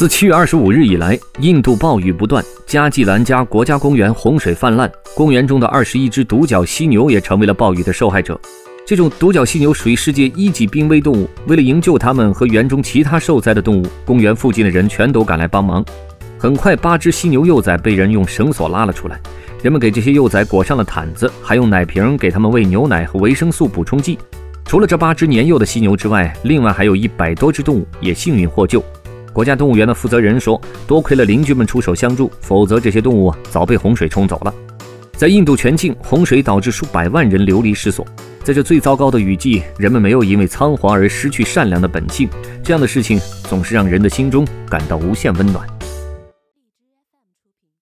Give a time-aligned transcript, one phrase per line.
[0.00, 8.40] 自七月二十五日以来，印度暴雨不断，加济兰加国家公园洪水泛滥，公园中的二十一只独角犀牛也成为了暴雨的受害者。
[8.86, 15.84] 这种独角犀牛属于世界一级濒危动物，为了营救它们和园中其他受灾的动物，公园附近的人全都赶来帮忙。
[16.38, 19.20] 很快，八只犀牛幼崽被人用绳索拉了出来，
[19.62, 24.18] 人们给这些幼崽裹上了毯子，还用奶瓶给它们喂牛奶和维生素补充剂。
[24.64, 28.82] 除了这八只年幼的犀牛之外，另外还有一百多只动物也幸运获救。
[29.40, 34.54] 国家动物园的负责人说：“多亏了邻居们出手相助，否则这些动物早被洪水冲走了。”
[35.16, 38.06] 在印度全境，洪水导致数百万人流离失所。
[38.44, 42.28] 在这最糟糕的雨季，人们没有因为仓皇而失去善良的本性。
[42.62, 45.66] 这样的事情总是让人的心中感到无限温暖。